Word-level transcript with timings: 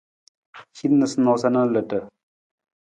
Hin 0.79 0.97
noosanoosa 0.99 1.53
na 1.53 1.69
ludu. 1.77 2.03